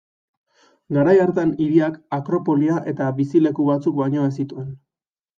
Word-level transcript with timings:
Garai 0.95 1.11
hartan, 1.25 1.51
hiriak 1.65 1.99
akropolia 2.17 2.77
eta 2.91 3.09
bizileku 3.19 3.65
batzuk 3.67 3.99
baino 3.99 4.23
ez 4.31 4.33
zituen. 4.45 4.73